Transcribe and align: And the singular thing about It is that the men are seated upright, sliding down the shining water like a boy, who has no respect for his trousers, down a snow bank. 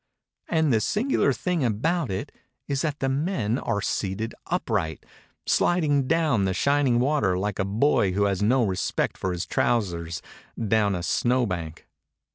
And 0.49 0.73
the 0.73 0.81
singular 0.81 1.31
thing 1.31 1.63
about 1.63 2.09
It 2.09 2.31
is 2.67 2.81
that 2.81 3.01
the 3.01 3.07
men 3.07 3.59
are 3.59 3.83
seated 3.83 4.33
upright, 4.47 5.05
sliding 5.45 6.07
down 6.07 6.45
the 6.45 6.55
shining 6.55 6.97
water 6.99 7.37
like 7.37 7.59
a 7.59 7.65
boy, 7.65 8.13
who 8.13 8.23
has 8.23 8.41
no 8.41 8.65
respect 8.65 9.15
for 9.15 9.31
his 9.31 9.45
trousers, 9.45 10.23
down 10.59 10.95
a 10.95 11.03
snow 11.03 11.45
bank. 11.45 11.87